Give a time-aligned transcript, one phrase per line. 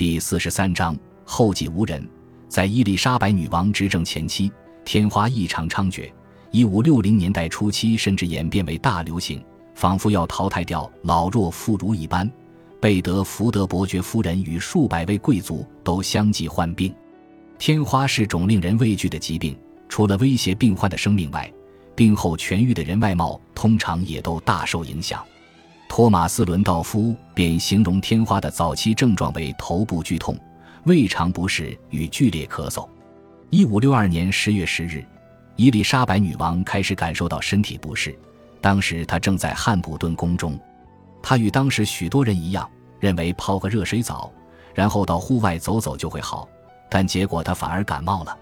[0.00, 0.96] 第四十三章
[1.26, 2.02] 后继无人。
[2.48, 4.50] 在伊丽莎白女王执政前期，
[4.82, 6.10] 天花异常猖獗。
[6.50, 9.44] 一五六零年代初期，甚至演变为大流行，
[9.74, 12.26] 仿佛要淘汰掉老弱妇孺一般。
[12.80, 16.94] 贝德福德伯爵夫人与数百位贵族都相继患病。
[17.58, 19.54] 天花是种令人畏惧的疾病，
[19.86, 21.52] 除了威胁病患的生命外，
[21.94, 25.22] 病后痊愈的人外貌通常也都大受影响。
[25.90, 30.38] 托马斯·伦道夫便形容天花的早期症状为头部剧痛、
[30.84, 32.88] 胃肠不适与剧烈咳嗽。
[33.50, 35.04] 一五六二年十月十日。
[35.56, 38.16] 伊丽莎白女王开始感受到身体不适，
[38.60, 40.56] 当时她正在汉普顿宫中。
[41.20, 42.70] 她与当时许多人一样，
[43.00, 44.32] 认为泡个热水澡，
[44.72, 46.48] 然后到户外走走就会好。
[46.88, 48.38] 但结果她反而感冒了。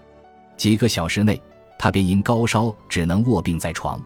[0.55, 1.41] 几个小时内，
[1.79, 3.99] 她便因高烧只能卧病在床。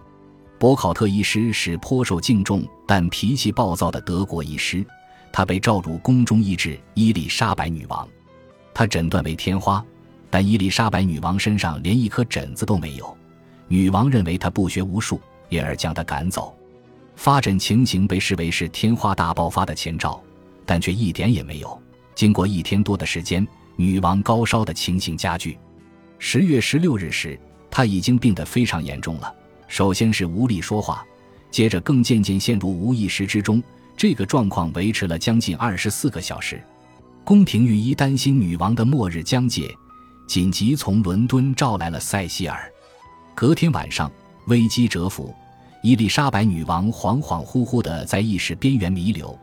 [0.64, 4.82] 博考特医师是颇受敬重但脾气暴躁的德国医师，
[5.30, 8.08] 他被召入宫中医治伊丽莎白女王。
[8.74, 9.84] 他诊断为天花。
[10.30, 13.18] 但伊丽莎白女王身上连一颗疹子都没有，
[13.68, 16.56] 女王认为她不学无术，因而将她赶走。
[17.18, 20.24] 发疹情形被视为是天花大爆发的前兆，
[20.66, 21.78] 但却一点也没有。
[22.16, 25.60] 经过一天多的时间，女王高烧的情形加剧。
[26.20, 27.38] 十月十六日时，
[27.70, 29.36] 她已经病得非常严重了。
[29.68, 31.06] 首先是无力说话，
[31.52, 33.62] 接着更渐渐陷入无意识之中。
[33.96, 36.62] 这个状况维持了将近二十四个小时。
[37.24, 39.74] 宫廷御医担心女王的末日将届。
[40.26, 42.72] 紧急从伦敦召来了塞西尔。
[43.36, 44.10] 隔天晚上，
[44.48, 45.36] 危机蛰伏，
[45.84, 49.38] 伊丽莎白女王恍恍惚惚地在意识边缘弥留。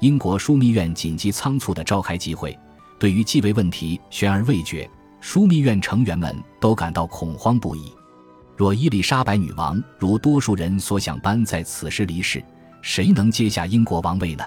[0.00, 2.58] 英国枢密院紧急仓促地召开集会，
[2.98, 4.90] 对于继位问题悬而未决，
[5.22, 7.92] 枢密院成员们都感到恐慌不已。
[8.56, 12.42] 若伊丽莎白女王如多数人所想般在此时离世，
[12.82, 14.44] 谁能接下英国王位呢？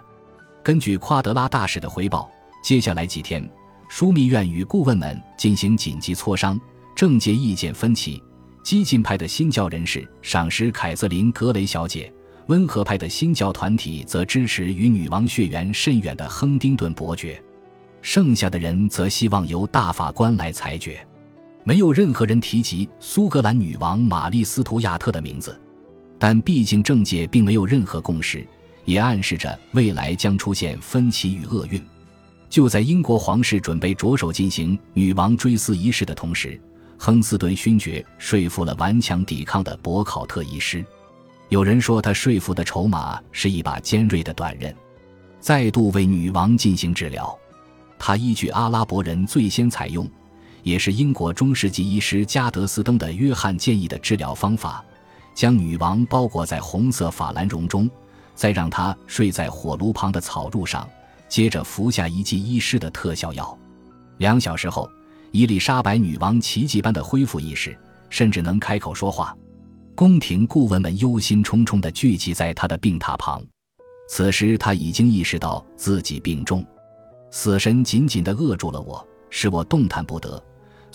[0.64, 2.30] 根据夸德拉大使的回报，
[2.64, 3.50] 接下来几天。
[3.90, 6.60] 枢密院与顾问们进行紧急磋商，
[6.94, 8.22] 政界意见分歧。
[8.62, 12.12] 激进派的新教人士赏识凯瑟琳·格雷小姐，
[12.48, 17.42] 温和派的新教团体则支持与女王血缘甚远的亨丁顿伯爵。
[18.02, 21.07] 剩下的人则希望由大法官来裁决。
[21.68, 25.60] 没有任何人提及苏格兰女王玛丽·斯图亚特的名字，
[26.18, 28.48] 但毕竟政界并没有任何共识，
[28.86, 31.84] 也暗示着未来将出现分歧与厄运。
[32.50, 36.58] 就在英国皇室准备着手进行女王追思仪式的同时，
[36.98, 40.86] 亨斯顿勋爵说服了顽强抵抗的博考特医师。
[41.50, 44.74] 有人说，他说服的筹码是一把尖锐的短刃，
[45.42, 47.38] 再度为女王进行治疗。
[48.00, 50.10] 他依据阿拉伯人最先采用，
[50.68, 54.84] 也是英国中世纪医师加德斯登的约翰建议的治疗方法，
[55.34, 57.90] 将女王包裹在红色法兰绒中，
[58.36, 60.86] 再让她睡在火炉旁的草褥上。
[61.30, 63.58] 接着服下一剂医师的特效药，
[64.18, 64.90] 两小时后，
[65.32, 67.78] 伊丽莎白女王奇迹般的恢复意识，
[68.10, 69.34] 甚至能开口说话。
[69.96, 73.42] 宫廷顾问们忧心忡忡地聚集在她的病榻旁。
[74.10, 76.66] 此时，她已经意识到自己病重，
[77.32, 80.44] 死神紧紧地扼住了我，使我动弹不得。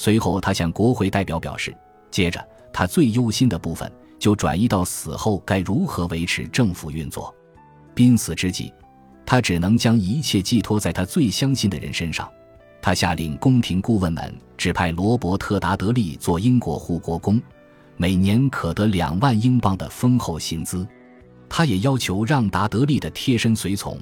[0.03, 1.73] 随后，他向国会代表表示，
[2.11, 7.33] 接着他最忧心的部分就转移到死后该如何维持政府运作。
[7.95, 8.75] 濒死之际。
[9.25, 12.29] 他只能将一切寄托在他最相信的人身上。
[12.83, 17.41] 他下令宫廷顾问们指派罗伯特·达德利做英国护国公，
[17.97, 20.85] 每年可得两万英镑的丰厚薪资。
[21.49, 23.97] 他也要求让达德利的贴身随从，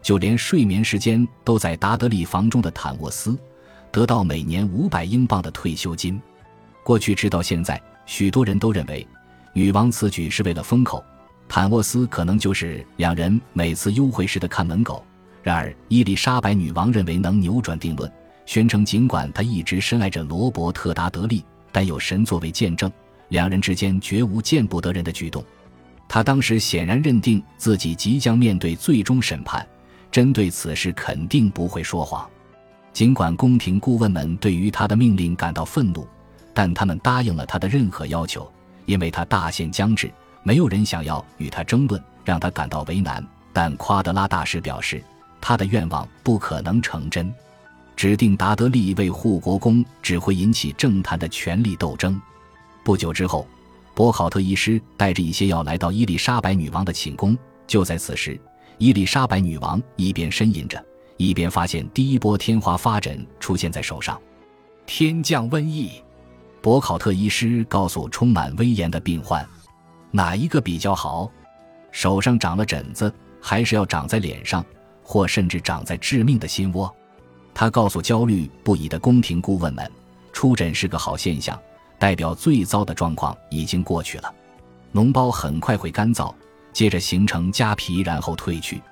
[0.00, 3.38] 就连睡眠时间都在达德利房中的坦沃斯，
[3.94, 6.20] 得到每年五百英镑的退休金。
[6.82, 9.06] 过去直到现在，许多人都认为，
[9.52, 11.02] 女王此举是为了封口。
[11.46, 15.06] 坦沃斯可能就是两人每次幽会时的看门狗。
[15.44, 18.10] 然而，伊丽莎白女王认为能扭转定论，
[18.46, 22.90] 宣称尽管她一直深爱着罗伯特·达德利，但有神作为见证，
[23.28, 25.44] 两人之间绝无见不得人的举动。
[26.08, 29.64] 她当时显然认定自己即将面对最终审判，
[30.10, 32.28] 针对此事肯定不会说谎。
[32.94, 36.06] 尽管宫廷顾问们对于他的命令感到愤怒，
[36.54, 38.48] 但他们答应了他的任何要求，
[38.86, 40.08] 因为他大限将至。
[40.44, 43.26] 没有人想要与他争论，让他感到为难。
[43.52, 45.02] 但夸德拉大师表示，
[45.40, 47.34] 他的愿望不可能成真。
[47.96, 52.20] 指定达德利为护国公，只会引起政坛的权力斗争。
[52.84, 53.44] 不久之后，
[53.92, 57.36] 博考特医师带着一些药来到伊丽莎白女王的寝宫。
[57.66, 58.40] 就在此时，
[58.78, 60.84] 伊丽莎白女王一边呻吟着，
[61.16, 64.20] 一边发现第一波天花发疹出现在手上。
[64.86, 66.02] 天降瘟疫，
[66.60, 69.46] 博考特医师告诉充满威严的病患。
[70.10, 71.30] 哪一个比较好？
[71.90, 74.64] 手上长了疹子，还是要长在脸上，
[75.02, 76.92] 或甚至长在致命的心窝？
[77.54, 79.90] 他告诉焦虑不已的宫廷顾问们，
[80.32, 81.58] 出诊是个好现象，
[81.98, 84.34] 代表最糟的状况已经过去了。
[84.92, 86.34] 脓包很快会干燥，
[86.72, 88.82] 接着形成痂皮，然后褪去。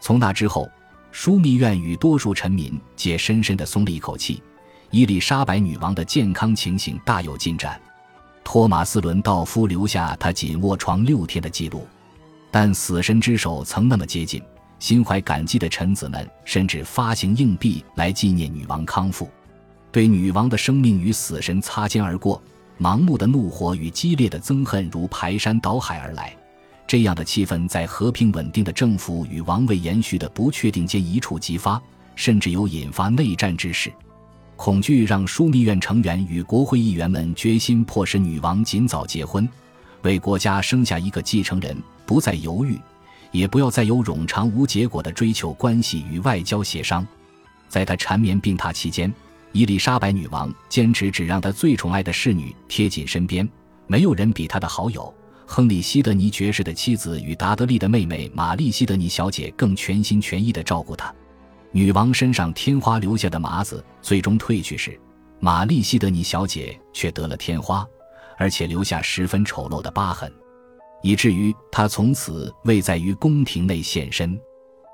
[0.00, 0.68] 从那之后，
[1.12, 4.42] 枢密院与多数臣民皆深深地松了一口气。
[4.90, 7.80] 伊丽莎白女王的健康情形大有进展。
[8.42, 11.86] 托马斯·伦道夫留下他仅卧床六天的记录，
[12.50, 14.42] 但死神之手曾那么接近。
[14.78, 19.28] 心怀感激的臣子们甚至发行硬币来纪念女王康复。
[19.92, 22.42] 对女王的生命与死神擦肩而过，
[22.80, 26.34] 盲目的怒火与激烈的憎恨如排山倒海而来。
[26.90, 31.80] 这样的气氛在和平稳定的政府与王位延续的不确定间一触即发，
[32.16, 33.92] 甚至有引发内战之势。
[34.56, 39.48] 恐惧让枢密院成员与国会议员们决心迫使女王尽早结婚，
[40.02, 42.76] 为国家生下一个继承人，不再犹豫，
[43.30, 47.06] 也不要再有冗长无结果的追求关系与外交协商。
[47.68, 49.14] 在她缠绵病榻期间，
[49.52, 53.48] 伊丽莎白女王坚持只让她最宠爱的侍女贴近身边，
[53.86, 55.14] 没有人比她的好友
[55.52, 61.12] 亨利·西德尼爵士的妻子与达德利的妹妹玛丽·西德尼小姐更全心全意地照顾她。
[61.72, 64.96] 女王身上天花留下的麻子最终褪去时，
[65.40, 67.84] 玛丽西德尼小姐却得了天花，
[68.38, 70.32] 而且留下十分丑陋的疤痕，
[71.02, 74.40] 以至于她从此未再于宫廷内现身。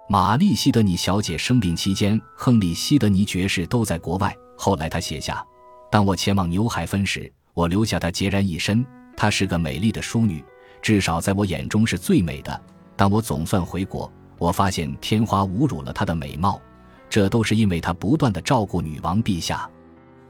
[0.09, 4.35] 玛丽西德尼小姐生病期间，亨利西德尼爵士都在国外。
[4.57, 5.45] 后来他写下
[5.93, 8.83] ：“当我前往纽海芬时，我留下她孑然一身。
[9.17, 10.45] 她是个美丽的淑女，
[10.83, 12.61] 至少在我眼中是最美的。
[12.95, 16.61] 当我总算回国。”我发现天花侮辱了她的美貌，
[17.09, 19.67] 这都是因为她不断的照顾女王陛下，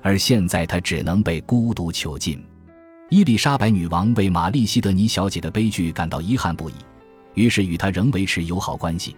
[0.01, 2.41] 而现在她只能被孤独囚禁。
[3.11, 6.75] 伊丽莎白女王为玛丽·西德尼小姐的悲剧感到遗憾不已，
[7.35, 9.17] 于是与她仍维持友好关系。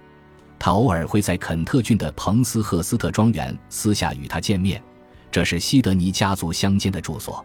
[0.59, 4.83] 她偶尔会在肯特郡的彭斯赫斯特庄园私下与她见面，
[5.31, 7.45] 这是西德尼家族乡间的住所。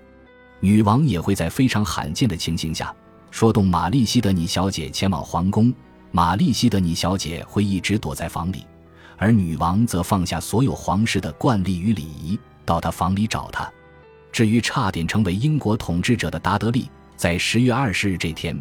[0.63, 2.95] 女王也会在非常罕见的情形下，
[3.31, 5.73] 说动玛丽·西德尼小姐前往皇宫。
[6.09, 8.63] 玛丽西德尼小姐会一直躲在房里，
[9.17, 13.69] 而女王则放下所有皇室的惯例与礼仪，到她房里找她。
[14.31, 18.57] 至于差点成为英国统治者的达德利，在十月二十日这天，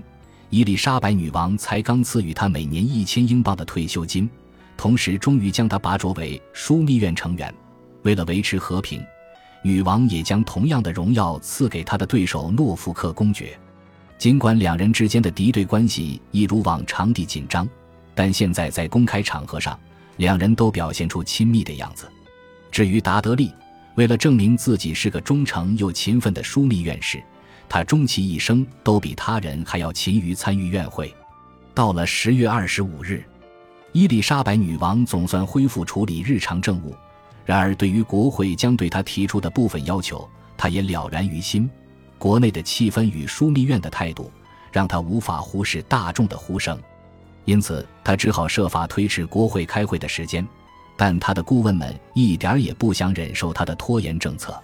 [0.50, 4.28] 伊丽莎白女王才刚赐予他每年一千英镑的退休金，
[4.76, 7.54] 同时终于将他拔擢为枢密院成员。
[8.02, 9.00] 为了维持和平，
[9.62, 13.58] 女王也将同样的荣耀赐给她的对手诺福克公爵。
[14.18, 17.68] 尽管两人之间的敌对关系一如往常地紧张，
[18.14, 19.78] 但现在在公开场合上，
[20.16, 22.06] 两人都表现出亲密的样子。
[22.70, 23.52] 至于达德利，
[23.96, 27.22] 为了证明自己是个忠诚又勤奋的枢密院士，
[27.68, 31.12] 他终其一生都比他人还要勤于参与院会。
[31.74, 33.24] 到了十月二十五日，
[33.92, 36.94] 伊丽莎白女王总算恢复处理日常政务。
[37.44, 41.68] 然而，对于国会将对他提出的部分要求，他也了然于心。
[42.18, 44.30] 国内的气氛与枢密院的态度，
[44.70, 46.80] 让他无法忽视大众的呼声，
[47.44, 50.46] 因此他只好设法推迟国会开会的时间。
[50.96, 54.56] 但他的顾问们一点也不想忍受他的拖延政策。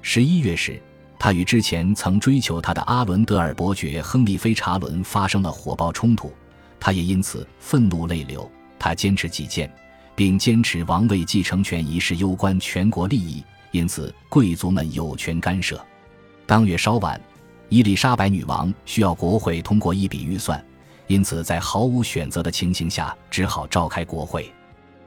[0.00, 0.80] 十一月时，
[1.18, 6.32] 他与之前曾追求他的阿伦德尔伯爵亨利菲查伦发生了火爆冲突，
[6.78, 8.48] 他也因此愤怒泪流。
[8.78, 9.72] 他坚持己见，
[10.14, 15.84] 并坚持王位继承权一事攸关全国利益，因此贵族们有权干涉。
[16.46, 17.20] 当月稍晚，
[17.68, 20.62] 伊丽莎白女王需要国会通过一笔预算，
[21.06, 24.52] 因此在毫无选择的情形下，只好召开国会。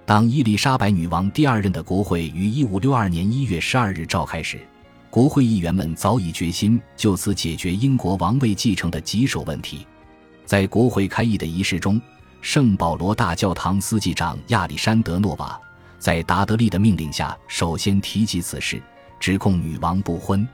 [0.05, 4.59] 当伊丽莎白女王第二任的国会于1562年1月12日召开时，
[5.09, 9.85] 国会议员们早已决心就此解决英国王位继承的棘手问题。
[10.45, 11.99] 在国会开议的仪式中，
[12.41, 15.59] 圣保罗大教堂司祭长亚历山德·诺瓦
[15.97, 18.81] 在达德利的命令下首先提及此事，
[19.19, 20.47] 指控女王不婚。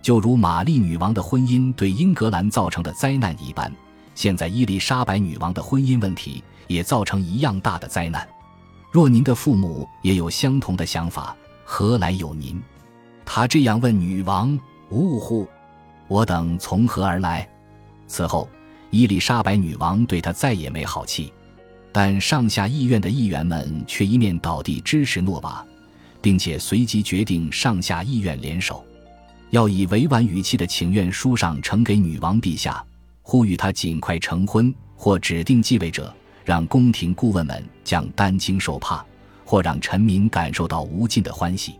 [0.00, 3.70] 就如玛丽女王的婚姻对英格兰造成的灾难一般，
[4.14, 8.26] 现在伊丽莎白女王的婚姻问题也造成一样大的灾难。
[8.90, 12.62] 若您的父母也有相同的想法，何来有您？
[13.24, 14.58] 他这样问女王。
[14.90, 15.48] 呜呼！
[16.06, 17.48] 我等从何而来？
[18.06, 18.48] 此后，
[18.96, 21.30] 伊丽莎白女王对他再也没好气。
[21.92, 25.62] 但上下议院的议员们却一面倒地支持诺瓦，
[26.22, 28.82] 并且随即决定上下议院联手。
[29.50, 32.82] 要以委婉语气的请愿书上呈给女王陛下，
[33.20, 39.04] 呼吁她尽快成婚或指定继位者，让宫廷顾问们将担惊受怕，
[39.44, 41.74] 或让臣民感受到无尽的欢喜。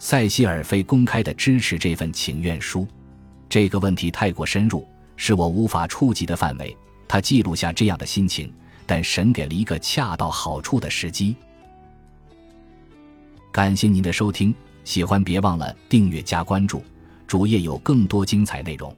[0.00, 2.84] 塞西尔非公开的支持这份请愿书，
[3.48, 4.86] 这个问题太过深入，
[5.18, 6.74] 是我无法触及的范围。
[7.06, 8.50] 他记录下这样的心情，
[8.86, 11.36] 但神给了一个恰到好处的时机。
[13.52, 16.82] 感谢您的收听，喜欢别忘了订阅加关注，
[17.26, 18.94] 主页有更多精彩内容。